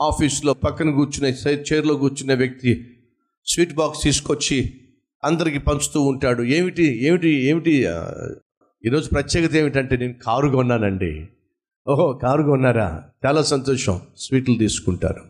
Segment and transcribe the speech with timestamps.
[0.00, 2.96] ఆఫీస్లో పక్కన కూర్చునే చైర్లో కూర్చునే వ్యక్తి
[3.46, 4.80] స్వీట్ బాక్స్ తీసుకొచ్చి
[5.24, 6.42] అందరికీ పంచుతూ ఉంటాడు.
[6.42, 7.86] ఏమిటి ఏమిటి ఏమిటి
[8.86, 11.28] ఈరోజు ప్రత్యేకత ఏమిటంటే నేను కారు కొన్నానండి.
[11.88, 13.10] ఓహో కారు కొన్నారా?
[13.26, 14.00] చాలా సంతోషం.
[14.16, 15.24] స్వీట్లు తీసుకుంటారు.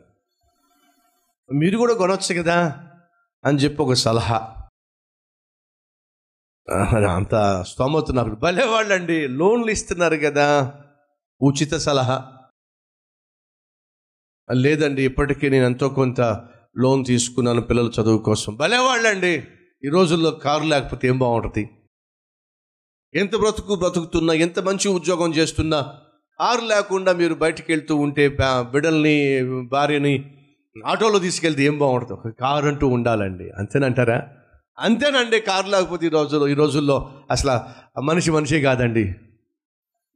[1.55, 2.87] మీరు కూడా కొనవచ్చు కదా?
[3.45, 4.55] అని చెప్పి ఒక సలహా.
[7.13, 8.35] అంత స్తోమత నాకు.
[8.35, 10.75] భలే వాళ్ళండి లోన్లు ఇస్తున్నారు కదా.
[11.43, 12.33] ఉచిత సలహా.
[14.53, 16.21] లేదండి ఇప్పటికీ నేను ఎంతో కొంత
[16.79, 18.57] లోన్ తీసుకున్నాను పిల్లల చదువు కోసం.
[18.57, 19.43] భలేవాళ్ళండి.
[19.85, 21.71] ఈ రోజుల్లో కారు లేకపోతే ఏం బాగుంటుంది?
[23.15, 25.81] ఎంత బ్రతుకు బ్రతుకుతున్నా ఎంత మంచి ఉద్యోగం చేస్తున్నా
[26.41, 30.37] కారు లేకుండా మీరు బయటికి వెళ్తూ ఉంటే బిడల్ని భార్యని
[30.87, 32.13] ఆటోలో తీసుకెళ్తే ఏం బాగుంటుంది?
[32.13, 33.51] ఒక కారు అంటూ ఉండాలండి.
[33.51, 34.29] అంతేనంటారా?
[34.79, 39.05] అంతేనండి కారు లేకపోతే ఈ రోజుల్లో ఈ రోజుల్లో అసలు మనిషి మనిషే కాదండి.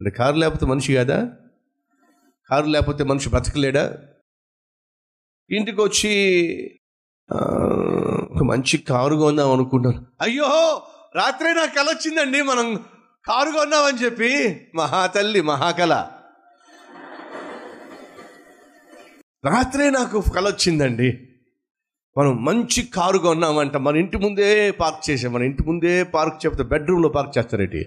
[0.01, 1.31] అంటే కారు లేకపోతే మనిషి కాదా?
[2.51, 3.97] కారు లేకపోతే మనిషి బ్రతకలేడా?
[5.51, 6.11] ఇంటికి వచ్చి
[8.31, 10.07] ఒక మంచి కారు కొందాం అనుకుంటాను.
[10.21, 10.83] అయ్యో
[11.15, 12.77] రాత్రే నాకు కళ వచ్చిందండి మనం
[13.25, 14.61] కారు కొన్నామని చెప్పి.
[14.75, 16.11] మహాతల్లి మహాకళ.
[19.45, 21.29] రాత్రే నాకు కల వచ్చిందండి.
[22.19, 27.09] మనం మంచి కారు కొన్నామంట మన ఇంటి ముందే పార్క్ చేసాం మన ఇంటి ముందే పార్క్ చెప్తే బెడ్రూమ్లో
[27.09, 27.87] పార్క్ చేస్తారేటి?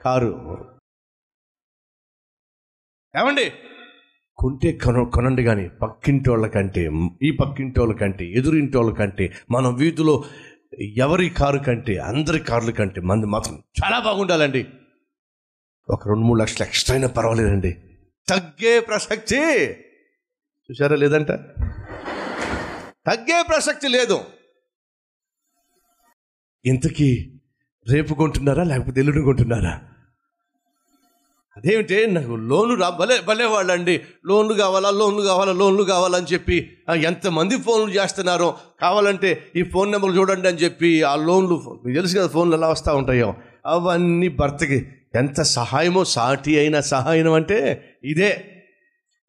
[0.00, 0.30] కారు.
[3.20, 3.52] ఏమండి?
[4.42, 6.90] కొంటే కొన కొనండి కానీ పక్కింటి వాళ్ళకంటే
[7.22, 10.24] ఈ పక్కింటి వాళ్ళకంటే ఎదురింటి వాళ్ళకంటే మనం వీధిలో
[10.80, 14.66] ఎవరి కారు కంటే అందరి కార్ల కంటే మంది మాత్రం చాలా బాగుండాలండి.
[15.88, 17.72] ఒక రెండు మూడు లక్షలు ఎక్స్ట్రా అయినా పర్వాలేదండి.
[18.28, 19.36] తగ్గే ప్రసక్తి.
[20.70, 21.28] చూసారా లేదంట?
[23.06, 24.20] తగ్గే ప్రసక్తి లేదు.
[26.64, 27.40] ఇంతకీ
[27.92, 28.62] రేపు కొంటున్నారా?
[28.62, 29.91] లేకపోతే ఎల్లుండి కొంటున్నారా?
[31.56, 32.06] అదేమిటి?
[32.06, 33.94] నాకు లోన్లు రా భలే భలే వాళ్ళండి.
[34.26, 34.90] లోన్లు కావాలా?
[34.90, 35.52] లోన్లు కావాలా?
[35.52, 36.56] లోన్లు కావాలని చెప్పి
[37.08, 38.48] ఎంతమంది ఫోన్లు చేస్తున్నారో
[38.80, 42.96] కావాలంటే ఈ ఫోన్ నెంబర్ చూడండి అని చెప్పి ఆ లోన్లు మీకు తెలుసు కదా ఫోన్లు ఎలా వస్తూ
[42.96, 43.28] ఉంటాయో?
[43.66, 44.78] అవన్నీ భర్తకి
[45.14, 47.58] ఎంత సహాయమో సాటి అయిన సహాయం అంటే
[48.04, 48.30] ఇదే.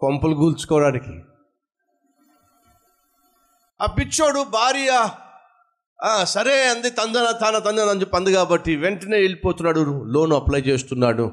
[0.02, 1.14] కొంపలు కూల్చుకోవడానికి
[3.80, 4.92] ఆ పిచ్చోడు భార్య
[6.24, 11.26] సరే అంది తందన తాన తందన అని చెప్పి అంది కాబట్టి వెంటనే వెళ్ళిపోతున్నాడు లోన్ అప్లై చేస్తున్నాడు.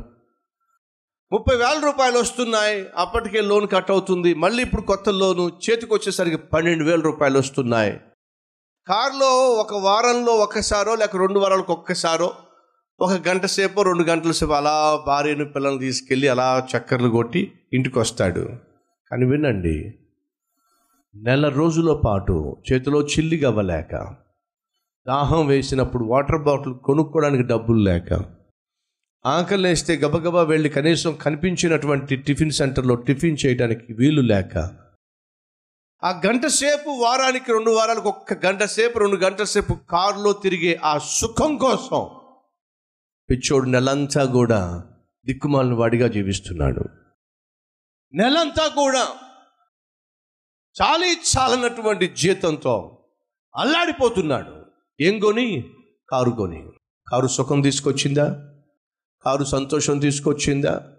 [1.32, 2.86] ముప్పై వేల రూపాయలు వస్తున్నాయి.
[2.96, 4.34] అప్పటికే లోన్ కట్ అవుతుంది.
[4.34, 8.00] మళ్ళీ ఇప్పుడు కొత్త లోను చేతికి వచ్చేసరికి పన్నెండు వేల రూపాయలు వస్తున్నాయి.
[8.86, 12.32] కారులో ఒక వారంలో ఒక్కసారో లేక రెండు వారాలకు ఒక్కసారో
[13.00, 18.40] ఒక గంట సేపు రెండు గంటల సేపు అలా భార్యను పిల్లల్ని తీసుకెళ్ళి అలా చక్కర్లు కొట్టి ఇంటికి వస్తాడు.
[19.10, 19.94] కానీ వినండి
[21.14, 23.94] నెల రోజుల పాటు చేతిలో చిల్లి గవ్వలేక
[25.06, 28.39] దాహం వేసినప్పుడు వాటర్ బాటిల్ కొనుక్కోవడానికి డబ్బులు లేక
[29.26, 34.56] ఆకలి వేస్తే గబగబా వెళ్ళి కనీసం కనిపించినటువంటి టిఫిన్ సెంటర్లో టిఫిన్ చేయడానికి వీలు లేక
[36.04, 40.98] ఆ గంట సేపు వారానికి రెండు వారాలకు ఒక్క గంట సేపు రెండు గంటల సేపు కారులో తిరిగే ఆ
[40.98, 42.08] సుఖం కోసం
[43.31, 44.84] పిచ్చోడు నెలంతా కూడా
[45.26, 46.84] దిక్కుమాలను వాడిగా జీవిస్తున్నాడు.
[48.14, 49.08] నెలంతా కూడా
[50.82, 52.98] చాలీ చాలనటువంటి జీతంతో
[53.56, 54.66] అల్లాడిపోతున్నాడు.
[55.00, 55.70] ఏం కొని?
[56.10, 56.70] కారు కొని.
[57.08, 58.50] కారు సుఖం తీసుకొచ్చిందా?
[59.25, 60.92] కారు సంతోషం తీసుకొచ్చిందా?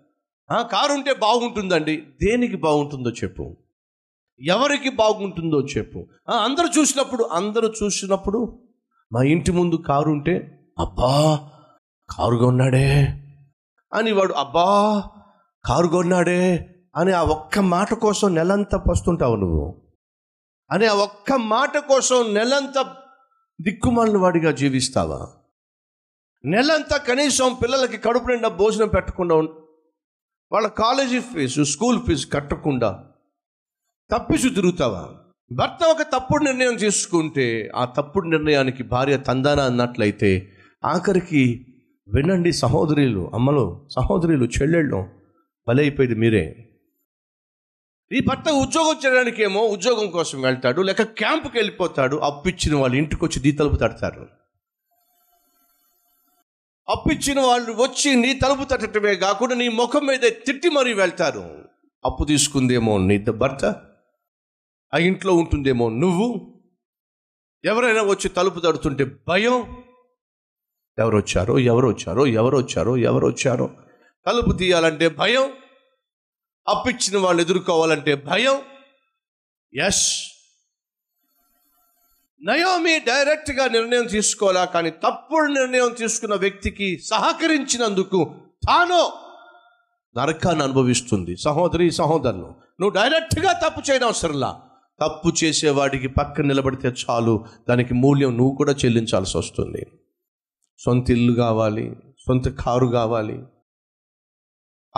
[0.52, 2.04] ఆ, కారు ఉంటే బాగుంటుందండి.
[2.22, 3.58] దేనికి బాగుంటుందో చెప్పు.
[4.42, 6.00] ఎవరికి బాగుంటుందో చెప్పు.
[6.00, 8.59] అందరు అందరూ చూసినప్పుడు అందరూ చూసినప్పుడు
[9.14, 11.40] మా ఇంటి ముందు కారు ఉంటే అబ్బా
[12.09, 13.20] కారు కొన్నాడే
[13.94, 15.03] అని వాడు అబ్బా
[15.66, 19.82] కారు కొన్నాడే అని ఆ ఒక్క మాట కోసం నెలంతా పస్తుంటావు నువ్వు.
[20.72, 22.96] అని ఆ ఒక్క మాట కోసం నెలంతా
[23.62, 25.28] దిక్కుమాలిన వాడిగా జీవిస్తావా?
[26.46, 29.35] నెలంతా కనీసం పిల్లలకి కడుపు నిండా భోజనం పెట్టకుండా
[30.52, 33.03] వాళ్ళ కాలేజీ ఫీజు స్కూల్ ఫీజు కట్టకుండా
[34.12, 35.09] తప్పిసు తిరుగుతావా?
[35.52, 40.52] భర్త ఒక తప్పుడు నిర్ణయం తీసుకుంటే ఆ తప్పుడు నిర్ణయానికి భార్య తందాన అన్నట్లయితే
[40.85, 41.66] ఆఖరికి
[42.07, 45.05] వినండి సహోదరులు అమ్మలు సహోదరులు చెల్లెళ్ళు
[45.67, 46.70] బలైపోయేది మీరే.
[48.11, 53.52] ఈ భర్త ఉద్యోగం చేయడానికేమో ఉద్యోగం కోసం వెళ్తాడు లేక క్యాంపుకి వెళ్ళిపోతాడు అప్పిచ్చిన వాళ్ళు ఇంటికి వచ్చి దీ
[53.52, 54.41] తలుపు తడతారు.
[56.90, 61.66] అప్పిచ్చిన వాళ్ళు వచ్చి నీ తలుపు తట్టడమే కాకుండా నీ ముఖం మీద తిట్టి మరీ వెళ్తారు.
[62.06, 63.66] అప్పు తీసుకుందేమో నీ ద- భర్త?
[64.94, 66.62] ఆ ఇంట్లో ఉంటుందేమో నువ్వు?
[67.66, 69.84] ఎవరైనా వచ్చి తలుపు తడుతుంటే భయం?
[71.00, 73.70] ఎవరు వచ్చారో ఎవరు వచ్చారో ఎవరు వచ్చారో ఎవరు వచ్చారో
[74.28, 75.52] తలుపు తీయాలంటే భయం?
[76.68, 78.62] అప్పిచ్చిన వాళ్ళు ఎదుర్కోవాలంటే భయం?
[79.86, 80.31] ఎస్
[82.43, 88.35] నయోమి డైరెక్ట్గా నిర్ణయం తీసుకోవాలా కానీ తప్పుడు నిర్ణయం తీసుకున్న వ్యక్తికి సహకరించినందుకు
[88.67, 89.11] తాను
[90.17, 91.38] నరకాన్ని అనుభవిస్తుంది.
[91.38, 92.49] సహోదరి సహోదరులు
[92.79, 94.61] నువ్వు డైరెక్ట్గా తప్పు చేయడం అవసరంలా?
[95.02, 99.85] తప్పు చేసేవాడికి పక్కన నిలబడితే చాలు దానికి మూల్యం నువ్వు కూడా చెల్లించాల్సి వస్తుంది.
[100.79, 101.96] సొంత ఇల్లు కావాలి
[102.28, 103.44] సొంత కారు కావాలి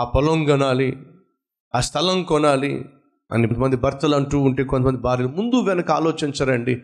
[0.00, 0.96] ఆ పొలం కొనాలి
[1.74, 2.84] ఆ స్థలం కొనాలి
[3.32, 6.82] అని కొంతమంది భర్తలు అంటూ ఉంటే కొంతమంది భార్యలు ముందు వెనక ఆలోచించరండి.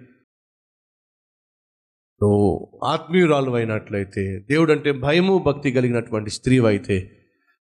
[2.22, 7.10] నువ్వు ఆత్మీయురాలు అయినట్లయితే దేవుడు అంటే భయము భక్తి కలిగినటువంటి స్త్రీ అయితే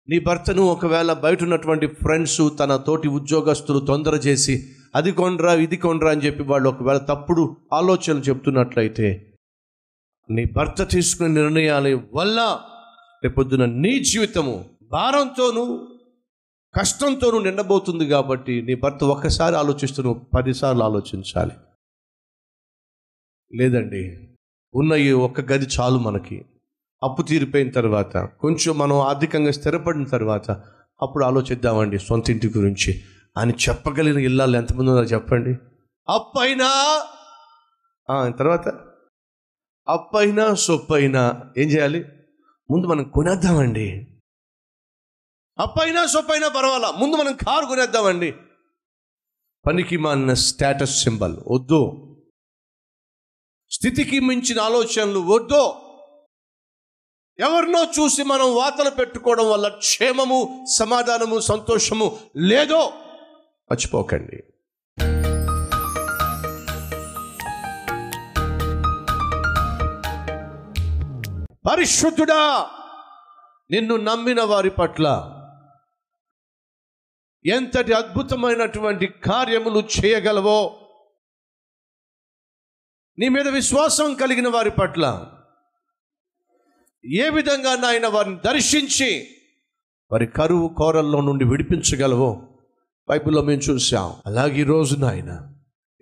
[0.08, 6.12] నీ భర్తను ఒకవేళ బయట ఉన్నటువంటి ఫ్రెండ్స్ తన తోటి ఉద్యోగస్తులు తొందర చేసి అది కొనరా ఇది కొనరా
[6.12, 9.26] అని చెప్పి వాళ్ళు ఒకవేళ తప్పుడు ఆలోచనలు చెప్తున్నట్లయితే
[10.30, 12.60] నీ భర్త తీసుకునే నిర్ణయాల వల్ల
[13.24, 15.88] రేపొద్దున నీ జీవితము భారంతోనూ
[16.80, 21.52] కష్టంతోనూ నిండబోతుంది కాబట్టి నీ భర్త ఒక్కసారి ఆలోచిస్తూ నువ్వు పదిసార్లు ఆలోచించాలి.
[23.54, 24.29] లేదండి
[24.74, 26.45] ఉన్న ఈ ఒక్క గది చాలు మనకి.
[27.04, 30.51] అప్పు తీరిపోయిన తర్వాత కొంచెం మనం ఆర్థికంగా స్థిరపడిన తర్వాత
[31.01, 33.04] అప్పుడు ఆలోచిద్దామండి సొంత ఇంటి గురించి.
[33.38, 35.57] అని చెప్పగలిగిన ఇల్లాలు ఎంతమంది ఉందో చెప్పండి?
[36.10, 36.71] అప్పైనా
[38.30, 38.68] తర్వాత?
[39.89, 42.06] అప్పైనా సొప్పైనా ఏం చేయాలి?
[42.71, 44.07] ముందు మనం కొనేద్దామండి.
[45.60, 46.92] అప్పైనా సొప్పైనా పర్వాలా?
[46.92, 48.31] ముందు మనం కారు కొనేద్దామండి.
[49.68, 52.06] పనికి మాలిన స్టేటస్ సింబల్ వద్దు.
[53.81, 55.74] స్థితికి మించిన ఆలోచనలు వద్దు
[57.40, 62.94] ఎవరినో చూసి మనం వాతలు పెట్టుకోవడం వల్ల క్షేమము సమాధానము సంతోషము లేదో
[63.72, 64.44] మర్చిపోకండి.
[71.70, 72.70] పరిశుద్ధుడా
[73.72, 75.36] నిన్ను నమ్మిన వారి పట్ల
[77.46, 80.89] ఎంతటి అద్భుతమైనటువంటి కార్యములు చేయగలవో
[83.19, 85.27] నీ మీద విశ్వాసం కలిగిన వారి పట్ల
[87.04, 89.27] ఏ విధంగా నాయన వారిని దర్శించి
[90.12, 92.42] వారి కరువు కోరల్లో నుండి విడిపించగలవో
[93.10, 95.31] బైబిల్లో మేము చూసాం అలాగే ఈ రోజు నాయన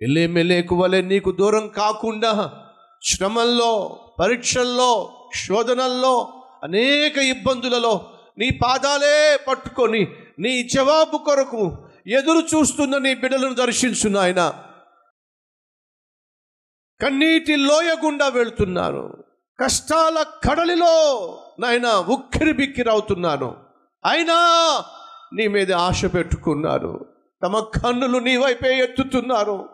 [0.02, 2.60] ఎల్లేమెలేకు వలె నీకు దూరం కాకుండా
[3.02, 4.90] శ్రమల్లో పరీక్షల్లో
[5.34, 6.14] శోధనల్లో
[6.64, 14.67] అనేక ఇబ్బందులలో నీ పాదాలే పట్టుకొని నీ జవాబు కొరకు ఎదురు చూస్తున్న నీ బిడ్డలను దర్శించు నాయనా.
[17.02, 19.24] కన్నీటి లోయ గుండా వెళుతున్నాను.
[19.60, 20.94] కష్టాల కడలిలో
[21.60, 23.56] నాయన ఉక్కిరి బిక్కిరవుతున్నాను
[24.04, 24.36] అయినా
[25.34, 27.06] నీ మీద ఆశ పెట్టుకున్నారు
[27.42, 29.68] తమ కన్నులు నీ వైపే ఎత్తుతున్నారు.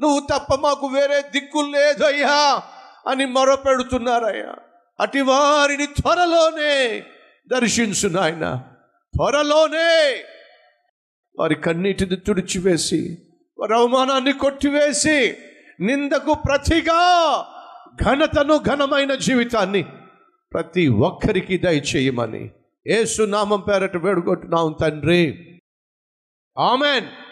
[0.00, 2.62] నువ్వు తప్ప మాకు వేరే దిక్కు లేదయ్యా
[3.06, 4.54] అని మొరపెడుతున్నారయ్యా.
[5.00, 7.02] అటి వారిని త్వరలోనే
[7.48, 8.62] దర్శించు నాయన.
[9.16, 10.24] త్వరలోనే
[11.38, 13.18] వారి కన్నీటిని తుడిచివేసి
[13.58, 15.36] వారి అవమానాన్ని కొట్టివేసి
[15.80, 17.44] నిందకు ప్రతిగా
[18.02, 19.82] ఘనతను ఘనమైన జీవితాన్ని
[20.52, 22.50] ప్రతి ఒక్కరికి దయచేయమని
[22.86, 25.44] ఏసునామం పేరట వేడుకుంటున్నాం తండ్రి.
[26.58, 27.06] ఆమెన్.